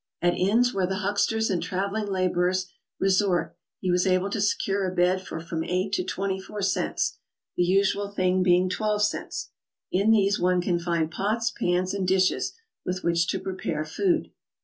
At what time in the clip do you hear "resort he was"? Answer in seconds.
2.99-4.07